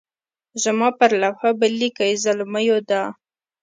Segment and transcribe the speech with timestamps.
[0.63, 3.03] زما پر لوحه به لیکئ زلمیو دا.